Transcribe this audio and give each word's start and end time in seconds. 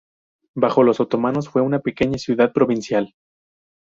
Bajo 0.55 0.81
los 0.81 0.99
otomanos 0.99 1.47
fue 1.49 1.61
una 1.61 1.77
pequeña 1.81 2.17
ciudad 2.17 2.51
provincial. 2.53 3.13